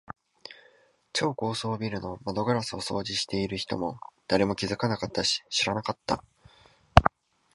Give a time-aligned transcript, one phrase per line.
[1.13, 6.23] 超高層ビルの窓ガラスを掃除している人も、誰も気づかなかったし、知らなかった。